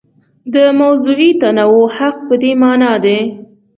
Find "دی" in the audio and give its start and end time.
3.03-3.19